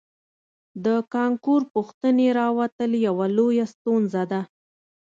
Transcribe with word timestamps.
د 0.85 0.87
کانکور 1.13 1.61
پوښتنې 1.73 2.27
راوتل 2.39 2.91
یوه 3.07 3.25
لویه 3.37 3.65
ستونزه 3.73 4.21
ده 4.31 4.41